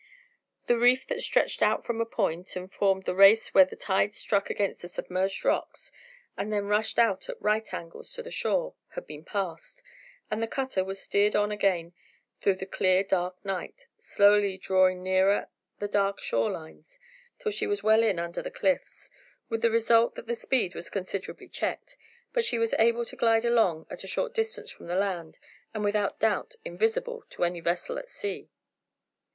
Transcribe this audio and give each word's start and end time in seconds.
The 0.65 0.79
reef 0.79 1.05
that 1.05 1.21
stretched 1.21 1.61
out 1.61 1.85
from 1.85 2.01
a 2.01 2.07
point, 2.07 2.55
and 2.55 2.73
formed 2.73 3.05
the 3.05 3.13
race 3.13 3.53
where 3.53 3.65
the 3.65 3.75
tide 3.75 4.15
struck 4.15 4.49
against 4.49 4.81
the 4.81 4.87
submerged 4.87 5.45
rocks, 5.45 5.91
and 6.35 6.51
then 6.51 6.65
rushed 6.65 6.97
out 6.97 7.29
at 7.29 7.39
right 7.39 7.71
angles 7.71 8.11
to 8.13 8.23
the 8.23 8.31
shore, 8.31 8.73
had 8.95 9.05
been 9.05 9.23
passed, 9.23 9.83
and 10.31 10.41
the 10.41 10.47
cutter 10.47 10.83
was 10.83 10.99
steered 10.99 11.35
on 11.35 11.51
again 11.51 11.93
through 12.39 12.55
the 12.55 12.65
clear 12.65 13.03
dark 13.03 13.45
night, 13.45 13.85
slowly 13.99 14.57
drawing 14.57 15.03
nearer 15.03 15.49
the 15.77 15.87
dark 15.87 16.19
shore 16.19 16.49
line, 16.49 16.83
till 17.37 17.51
she 17.51 17.67
was 17.67 17.83
well 17.83 18.01
in 18.01 18.17
under 18.17 18.41
the 18.41 18.49
cliffs; 18.49 19.11
with 19.49 19.61
the 19.61 19.69
result 19.69 20.15
that 20.15 20.25
the 20.25 20.33
speed 20.33 20.73
was 20.73 20.89
considerably 20.89 21.47
checked, 21.47 21.95
but 22.33 22.43
she 22.43 22.57
was 22.57 22.73
able 22.79 23.05
to 23.05 23.15
glide 23.15 23.45
along 23.45 23.85
at 23.91 24.03
a 24.03 24.07
short 24.07 24.33
distance 24.33 24.71
from 24.71 24.87
the 24.87 24.95
land, 24.95 25.37
and 25.75 25.83
without 25.83 26.19
doubt 26.19 26.55
invisible 26.65 27.23
to 27.29 27.43
any 27.43 27.59
vessel 27.59 27.99
at 27.99 28.09
sea. 28.09 28.49